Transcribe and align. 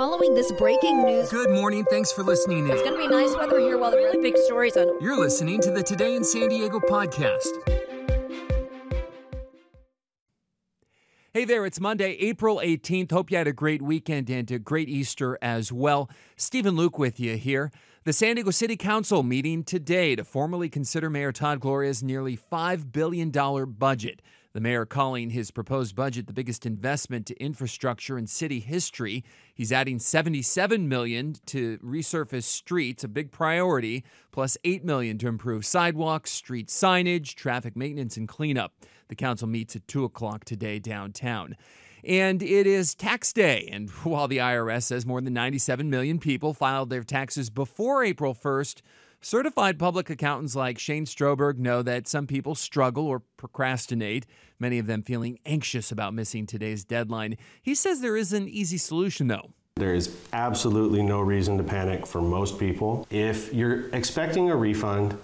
following 0.00 0.32
this 0.32 0.50
breaking 0.52 1.04
news. 1.04 1.28
Good 1.28 1.50
morning. 1.50 1.84
Thanks 1.90 2.10
for 2.10 2.22
listening 2.22 2.60
in. 2.60 2.70
It's 2.70 2.80
going 2.80 2.94
to 2.94 3.06
be 3.06 3.06
nice 3.06 3.36
weather 3.36 3.58
here 3.58 3.76
while 3.76 3.90
the 3.90 3.98
really 3.98 4.16
big 4.16 4.34
stories 4.46 4.74
on. 4.74 4.98
You're 4.98 5.20
listening 5.20 5.60
to 5.60 5.70
the 5.70 5.82
Today 5.82 6.14
in 6.14 6.24
San 6.24 6.48
Diego 6.48 6.80
podcast. 6.80 7.50
Hey 11.34 11.44
there, 11.44 11.66
it's 11.66 11.78
Monday, 11.78 12.12
April 12.12 12.62
18th. 12.64 13.10
Hope 13.10 13.30
you 13.30 13.36
had 13.36 13.46
a 13.46 13.52
great 13.52 13.82
weekend 13.82 14.30
and 14.30 14.50
a 14.50 14.58
great 14.58 14.88
Easter 14.88 15.38
as 15.42 15.70
well. 15.70 16.08
Stephen 16.34 16.76
Luke 16.76 16.98
with 16.98 17.20
you 17.20 17.36
here. 17.36 17.70
The 18.04 18.14
San 18.14 18.36
Diego 18.36 18.52
City 18.52 18.78
Council 18.78 19.22
meeting 19.22 19.62
today 19.62 20.16
to 20.16 20.24
formally 20.24 20.70
consider 20.70 21.10
Mayor 21.10 21.30
Todd 21.30 21.60
Gloria's 21.60 22.02
nearly 22.02 22.38
$5 22.38 22.90
billion 22.90 23.30
budget. 23.30 24.22
The 24.52 24.60
mayor 24.60 24.84
calling 24.84 25.30
his 25.30 25.52
proposed 25.52 25.94
budget 25.94 26.26
the 26.26 26.32
biggest 26.32 26.66
investment 26.66 27.26
to 27.26 27.40
infrastructure 27.40 28.18
in 28.18 28.26
city 28.26 28.58
history. 28.58 29.22
He's 29.54 29.70
adding 29.70 30.00
77 30.00 30.88
million 30.88 31.36
to 31.46 31.78
resurface 31.78 32.44
streets, 32.44 33.04
a 33.04 33.08
big 33.08 33.30
priority, 33.30 34.04
plus 34.32 34.58
8 34.64 34.84
million 34.84 35.18
to 35.18 35.28
improve 35.28 35.64
sidewalks, 35.64 36.32
street 36.32 36.66
signage, 36.66 37.34
traffic 37.34 37.76
maintenance, 37.76 38.16
and 38.16 38.26
cleanup. 38.26 38.72
The 39.06 39.14
council 39.14 39.46
meets 39.46 39.76
at 39.76 39.86
2 39.86 40.02
o'clock 40.02 40.44
today 40.44 40.80
downtown. 40.80 41.56
And 42.02 42.42
it 42.42 42.66
is 42.66 42.96
tax 42.96 43.32
day. 43.32 43.68
And 43.70 43.88
while 43.90 44.26
the 44.26 44.38
IRS 44.38 44.84
says 44.84 45.06
more 45.06 45.20
than 45.20 45.34
97 45.34 45.88
million 45.88 46.18
people 46.18 46.54
filed 46.54 46.90
their 46.90 47.04
taxes 47.04 47.50
before 47.50 48.02
April 48.02 48.34
1st, 48.34 48.80
Certified 49.22 49.78
public 49.78 50.08
accountants 50.08 50.56
like 50.56 50.78
Shane 50.78 51.04
Stroberg 51.04 51.58
know 51.58 51.82
that 51.82 52.08
some 52.08 52.26
people 52.26 52.54
struggle 52.54 53.06
or 53.06 53.20
procrastinate, 53.36 54.24
many 54.58 54.78
of 54.78 54.86
them 54.86 55.02
feeling 55.02 55.38
anxious 55.44 55.92
about 55.92 56.14
missing 56.14 56.46
today's 56.46 56.84
deadline. 56.84 57.36
He 57.60 57.74
says 57.74 58.00
there 58.00 58.16
is 58.16 58.32
an 58.32 58.48
easy 58.48 58.78
solution, 58.78 59.28
though. 59.28 59.52
There 59.76 59.94
is 59.94 60.16
absolutely 60.32 61.02
no 61.02 61.20
reason 61.20 61.58
to 61.58 61.62
panic 61.62 62.06
for 62.06 62.22
most 62.22 62.58
people. 62.58 63.06
If 63.10 63.52
you're 63.52 63.90
expecting 63.90 64.50
a 64.50 64.56
refund, 64.56 65.18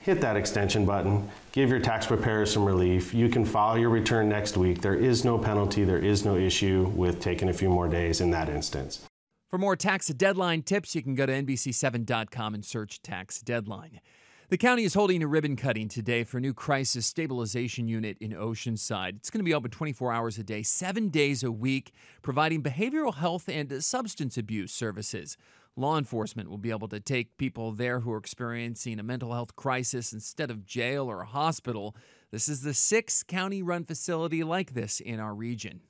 hit 0.00 0.20
that 0.22 0.36
extension 0.36 0.84
button, 0.84 1.30
give 1.52 1.70
your 1.70 1.80
tax 1.80 2.04
preparer 2.04 2.46
some 2.46 2.64
relief. 2.64 3.14
You 3.14 3.28
can 3.28 3.44
file 3.44 3.78
your 3.78 3.90
return 3.90 4.28
next 4.28 4.56
week. 4.56 4.80
There 4.80 4.96
is 4.96 5.24
no 5.24 5.38
penalty, 5.38 5.84
there 5.84 5.98
is 5.98 6.24
no 6.24 6.34
issue 6.34 6.90
with 6.96 7.20
taking 7.20 7.48
a 7.48 7.52
few 7.52 7.68
more 7.68 7.86
days 7.86 8.20
in 8.20 8.32
that 8.32 8.48
instance. 8.48 9.06
For 9.48 9.58
more 9.58 9.76
tax 9.76 10.08
deadline 10.08 10.62
tips, 10.62 10.96
you 10.96 11.02
can 11.02 11.14
go 11.14 11.24
to 11.24 11.32
NBC7.com 11.32 12.54
and 12.54 12.64
search 12.64 13.00
tax 13.00 13.40
deadline. 13.40 14.00
The 14.48 14.58
county 14.58 14.82
is 14.82 14.94
holding 14.94 15.22
a 15.22 15.28
ribbon 15.28 15.54
cutting 15.54 15.88
today 15.88 16.24
for 16.24 16.38
a 16.38 16.40
new 16.40 16.52
crisis 16.52 17.06
stabilization 17.06 17.86
unit 17.86 18.16
in 18.20 18.32
Oceanside. 18.32 19.16
It's 19.16 19.30
going 19.30 19.38
to 19.38 19.44
be 19.44 19.54
open 19.54 19.70
24 19.70 20.12
hours 20.12 20.38
a 20.38 20.42
day, 20.42 20.64
seven 20.64 21.10
days 21.10 21.44
a 21.44 21.52
week, 21.52 21.92
providing 22.22 22.60
behavioral 22.60 23.14
health 23.14 23.48
and 23.48 23.84
substance 23.84 24.36
abuse 24.36 24.72
services. 24.72 25.36
Law 25.76 25.96
enforcement 25.96 26.50
will 26.50 26.58
be 26.58 26.70
able 26.70 26.88
to 26.88 26.98
take 26.98 27.36
people 27.36 27.70
there 27.70 28.00
who 28.00 28.10
are 28.10 28.18
experiencing 28.18 28.98
a 28.98 29.04
mental 29.04 29.32
health 29.32 29.54
crisis 29.54 30.12
instead 30.12 30.50
of 30.50 30.66
jail 30.66 31.08
or 31.08 31.20
a 31.20 31.26
hospital. 31.26 31.94
This 32.32 32.48
is 32.48 32.62
the 32.62 32.74
sixth 32.74 33.28
county 33.28 33.62
run 33.62 33.84
facility 33.84 34.42
like 34.42 34.74
this 34.74 34.98
in 34.98 35.20
our 35.20 35.34
region. 35.34 35.82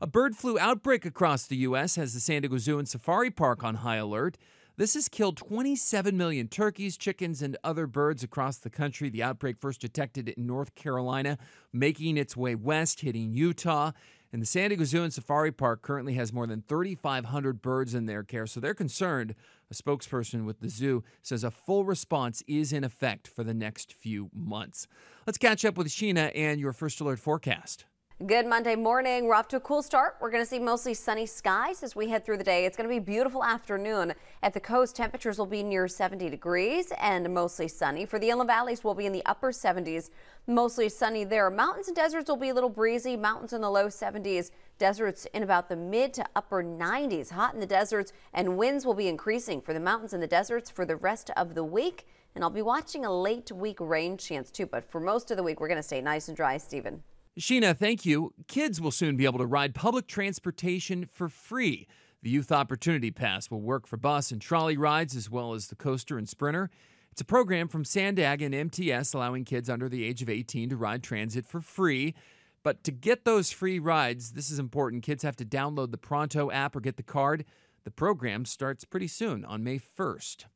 A 0.00 0.08
bird 0.08 0.34
flu 0.34 0.58
outbreak 0.58 1.06
across 1.06 1.46
the 1.46 1.56
U.S. 1.58 1.94
has 1.94 2.14
the 2.14 2.20
San 2.20 2.42
Diego 2.42 2.58
Zoo 2.58 2.80
and 2.80 2.88
Safari 2.88 3.30
Park 3.30 3.62
on 3.62 3.76
high 3.76 3.96
alert. 3.96 4.36
This 4.76 4.94
has 4.94 5.08
killed 5.08 5.36
27 5.36 6.16
million 6.16 6.48
turkeys, 6.48 6.96
chickens, 6.96 7.40
and 7.40 7.56
other 7.62 7.86
birds 7.86 8.24
across 8.24 8.56
the 8.56 8.70
country. 8.70 9.08
The 9.08 9.22
outbreak 9.22 9.56
first 9.60 9.80
detected 9.80 10.30
in 10.30 10.46
North 10.48 10.74
Carolina, 10.74 11.38
making 11.72 12.16
its 12.16 12.36
way 12.36 12.56
west, 12.56 13.00
hitting 13.02 13.32
Utah. 13.34 13.92
And 14.32 14.42
the 14.42 14.46
San 14.46 14.70
Diego 14.70 14.82
Zoo 14.82 15.04
and 15.04 15.12
Safari 15.12 15.52
Park 15.52 15.82
currently 15.82 16.14
has 16.14 16.32
more 16.32 16.48
than 16.48 16.64
3,500 16.66 17.62
birds 17.62 17.94
in 17.94 18.06
their 18.06 18.24
care, 18.24 18.48
so 18.48 18.58
they're 18.58 18.74
concerned. 18.74 19.36
A 19.70 19.74
spokesperson 19.74 20.44
with 20.44 20.58
the 20.58 20.68
zoo 20.68 21.04
says 21.22 21.44
a 21.44 21.52
full 21.52 21.84
response 21.84 22.42
is 22.48 22.72
in 22.72 22.82
effect 22.82 23.28
for 23.28 23.44
the 23.44 23.54
next 23.54 23.92
few 23.92 24.28
months. 24.34 24.88
Let's 25.24 25.38
catch 25.38 25.64
up 25.64 25.78
with 25.78 25.86
Sheena 25.86 26.32
and 26.34 26.60
your 26.60 26.72
first 26.72 27.00
alert 27.00 27.20
forecast. 27.20 27.84
Good 28.24 28.46
Monday 28.46 28.76
morning. 28.76 29.24
We're 29.24 29.34
off 29.34 29.48
to 29.48 29.56
a 29.56 29.60
cool 29.60 29.82
start. 29.82 30.18
We're 30.20 30.30
going 30.30 30.42
to 30.42 30.48
see 30.48 30.60
mostly 30.60 30.94
sunny 30.94 31.26
skies 31.26 31.82
as 31.82 31.96
we 31.96 32.08
head 32.08 32.24
through 32.24 32.36
the 32.36 32.44
day. 32.44 32.64
It's 32.64 32.76
going 32.76 32.88
to 32.88 32.94
be 32.94 33.00
beautiful 33.00 33.42
afternoon. 33.42 34.14
At 34.40 34.54
the 34.54 34.60
coast, 34.60 34.94
temperatures 34.94 35.36
will 35.36 35.46
be 35.46 35.64
near 35.64 35.88
70 35.88 36.30
degrees 36.30 36.92
and 37.00 37.34
mostly 37.34 37.66
sunny. 37.66 38.06
For 38.06 38.20
the 38.20 38.30
inland 38.30 38.46
valleys, 38.46 38.84
we'll 38.84 38.94
be 38.94 39.06
in 39.06 39.12
the 39.12 39.26
upper 39.26 39.50
70s, 39.50 40.10
mostly 40.46 40.88
sunny 40.88 41.24
there. 41.24 41.50
Mountains 41.50 41.88
and 41.88 41.96
deserts 41.96 42.30
will 42.30 42.36
be 42.36 42.50
a 42.50 42.54
little 42.54 42.70
breezy. 42.70 43.16
Mountains 43.16 43.52
in 43.52 43.60
the 43.60 43.70
low 43.70 43.88
70s, 43.88 44.52
deserts 44.78 45.26
in 45.34 45.42
about 45.42 45.68
the 45.68 45.76
mid 45.76 46.14
to 46.14 46.24
upper 46.36 46.62
90s. 46.62 47.32
Hot 47.32 47.52
in 47.52 47.58
the 47.58 47.66
deserts, 47.66 48.12
and 48.32 48.56
winds 48.56 48.86
will 48.86 48.94
be 48.94 49.08
increasing 49.08 49.60
for 49.60 49.74
the 49.74 49.80
mountains 49.80 50.12
and 50.12 50.22
the 50.22 50.28
deserts 50.28 50.70
for 50.70 50.86
the 50.86 50.96
rest 50.96 51.32
of 51.36 51.56
the 51.56 51.64
week. 51.64 52.06
And 52.36 52.44
I'll 52.44 52.50
be 52.50 52.62
watching 52.62 53.04
a 53.04 53.12
late 53.12 53.50
week 53.50 53.78
rain 53.80 54.16
chance 54.16 54.52
too, 54.52 54.66
but 54.66 54.88
for 54.88 55.00
most 55.00 55.32
of 55.32 55.36
the 55.36 55.42
week, 55.42 55.58
we're 55.60 55.68
going 55.68 55.78
to 55.78 55.82
stay 55.82 56.00
nice 56.00 56.28
and 56.28 56.36
dry, 56.36 56.58
Stephen. 56.58 57.02
Sheena, 57.38 57.76
thank 57.76 58.06
you. 58.06 58.32
Kids 58.46 58.80
will 58.80 58.92
soon 58.92 59.16
be 59.16 59.24
able 59.24 59.40
to 59.40 59.46
ride 59.46 59.74
public 59.74 60.06
transportation 60.06 61.04
for 61.04 61.28
free. 61.28 61.88
The 62.22 62.30
Youth 62.30 62.52
Opportunity 62.52 63.10
Pass 63.10 63.50
will 63.50 63.60
work 63.60 63.88
for 63.88 63.96
bus 63.96 64.30
and 64.30 64.40
trolley 64.40 64.76
rides 64.76 65.16
as 65.16 65.28
well 65.28 65.52
as 65.52 65.66
the 65.66 65.74
coaster 65.74 66.16
and 66.16 66.28
sprinter. 66.28 66.70
It's 67.10 67.20
a 67.20 67.24
program 67.24 67.66
from 67.66 67.84
Sandag 67.84 68.40
and 68.40 68.54
MTS 68.54 69.14
allowing 69.14 69.44
kids 69.44 69.68
under 69.68 69.88
the 69.88 70.04
age 70.04 70.22
of 70.22 70.28
18 70.28 70.70
to 70.70 70.76
ride 70.76 71.02
transit 71.02 71.44
for 71.44 71.60
free. 71.60 72.14
But 72.62 72.82
to 72.84 72.92
get 72.92 73.24
those 73.24 73.50
free 73.50 73.78
rides, 73.78 74.32
this 74.32 74.48
is 74.48 74.58
important. 74.60 75.02
Kids 75.02 75.24
have 75.24 75.36
to 75.36 75.44
download 75.44 75.90
the 75.90 75.98
Pronto 75.98 76.50
app 76.52 76.74
or 76.74 76.80
get 76.80 76.96
the 76.96 77.02
card. 77.02 77.44
The 77.82 77.90
program 77.90 78.44
starts 78.44 78.84
pretty 78.84 79.08
soon 79.08 79.44
on 79.44 79.62
May 79.62 79.78
1st. 79.78 80.46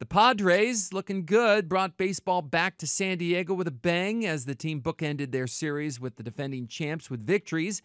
The 0.00 0.06
Padres, 0.06 0.92
looking 0.92 1.24
good, 1.24 1.68
brought 1.68 1.96
baseball 1.96 2.42
back 2.42 2.78
to 2.78 2.86
San 2.86 3.18
Diego 3.18 3.54
with 3.54 3.68
a 3.68 3.72
bang 3.72 4.26
as 4.26 4.44
the 4.44 4.56
team 4.56 4.82
bookended 4.82 5.30
their 5.30 5.46
series 5.46 6.00
with 6.00 6.16
the 6.16 6.24
defending 6.24 6.66
champs 6.66 7.08
with 7.08 7.24
victories. 7.24 7.80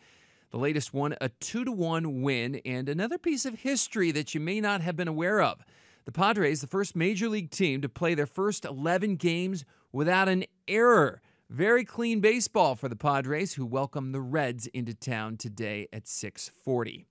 The 0.49 0.57
latest 0.57 0.91
one, 0.91 1.15
a 1.21 1.29
2 1.29 1.65
to 1.65 1.71
1 1.71 2.23
win, 2.23 2.61
and 2.65 2.89
another 2.89 3.19
piece 3.19 3.45
of 3.45 3.59
history 3.59 4.09
that 4.09 4.33
you 4.33 4.41
may 4.41 4.59
not 4.59 4.81
have 4.81 4.95
been 4.95 5.07
aware 5.07 5.39
of. 5.39 5.63
The 6.05 6.11
Padres, 6.11 6.61
the 6.61 6.67
first 6.67 6.95
major 6.95 7.29
league 7.29 7.51
team 7.51 7.79
to 7.81 7.89
play 7.89 8.15
their 8.15 8.25
first 8.25 8.65
11 8.65 9.17
games 9.17 9.63
without 9.91 10.27
an 10.27 10.45
error. 10.67 11.21
Very 11.47 11.85
clean 11.85 12.21
baseball 12.21 12.73
for 12.73 12.89
the 12.89 12.95
Padres, 12.95 13.53
who 13.53 13.67
welcome 13.67 14.13
the 14.13 14.21
Reds 14.21 14.65
into 14.65 14.95
town 14.95 15.37
today 15.37 15.87
at 15.93 16.07
640. 16.07 17.05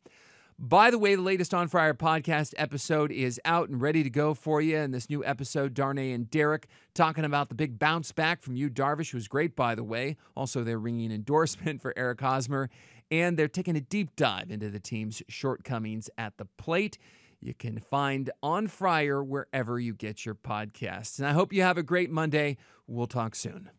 By 0.61 0.91
the 0.91 0.99
way, 0.99 1.15
the 1.15 1.23
latest 1.23 1.55
On 1.55 1.69
Fire 1.69 1.95
podcast 1.95 2.53
episode 2.57 3.13
is 3.13 3.41
out 3.45 3.69
and 3.69 3.81
ready 3.81 4.03
to 4.03 4.11
go 4.11 4.35
for 4.35 4.61
you. 4.61 4.77
In 4.77 4.91
this 4.91 5.09
new 5.09 5.25
episode, 5.25 5.73
Darnay 5.73 6.11
and 6.11 6.29
Derek 6.29 6.67
talking 6.95 7.25
about 7.25 7.49
the 7.49 7.55
big 7.55 7.79
bounce 7.79 8.11
back 8.11 8.43
from 8.43 8.57
Yu 8.57 8.69
Darvish, 8.69 9.13
who's 9.13 9.29
great, 9.29 9.55
by 9.55 9.77
the 9.77 9.85
way. 9.85 10.17
Also, 10.37 10.65
their 10.65 10.81
ringing 10.81 11.13
endorsement 11.13 11.81
for 11.83 11.95
Eric 11.97 12.21
Hosmer. 12.21 12.71
And 13.09 13.39
they're 13.39 13.47
taking 13.47 13.77
a 13.77 13.81
deep 13.81 14.17
dive 14.17 14.51
into 14.51 14.69
the 14.69 14.81
team's 14.81 15.23
shortcomings 15.29 16.11
at 16.19 16.39
the 16.39 16.47
plate. 16.47 16.99
You 17.41 17.55
can 17.55 17.79
find 17.79 18.29
On 18.43 18.67
Fire 18.67 19.23
wherever 19.23 19.79
you 19.79 19.95
get 19.95 20.27
your 20.27 20.35
podcasts. 20.35 21.21
And 21.21 21.29
I 21.29 21.35
hope 21.35 21.53
you 21.53 21.63
have 21.63 21.79
a 21.79 21.85
great 21.85 22.11
Monday. 22.11 22.57
We'll 22.89 23.07
talk 23.07 23.37
soon. 23.37 23.71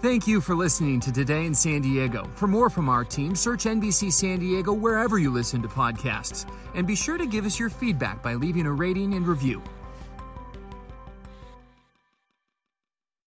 Thank 0.00 0.28
you 0.28 0.40
for 0.40 0.54
listening 0.54 1.00
to 1.00 1.10
Today 1.10 1.44
in 1.44 1.52
San 1.52 1.80
Diego. 1.80 2.30
For 2.36 2.46
more 2.46 2.70
from 2.70 2.88
our 2.88 3.02
team, 3.02 3.34
search 3.34 3.64
NBC 3.64 4.12
San 4.12 4.38
Diego 4.38 4.72
wherever 4.72 5.18
you 5.18 5.28
listen 5.28 5.60
to 5.62 5.66
podcasts. 5.66 6.48
And 6.76 6.86
be 6.86 6.94
sure 6.94 7.18
to 7.18 7.26
give 7.26 7.44
us 7.44 7.58
your 7.58 7.68
feedback 7.68 8.22
by 8.22 8.34
leaving 8.34 8.66
a 8.66 8.72
rating 8.72 9.14
and 9.14 9.26
review. 9.26 9.60